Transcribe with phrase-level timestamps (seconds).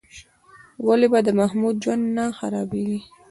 [0.87, 2.99] ولې به د محمود ژوند نه خرابېږي؟